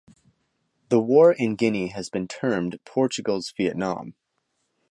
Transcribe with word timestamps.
The 0.89 0.99
war 0.99 1.31
in 1.33 1.53
Guinea 1.55 1.89
has 1.89 2.09
been 2.09 2.27
termed 2.27 2.79
"Portugal's 2.85 3.53
Vietnam". 3.55 4.15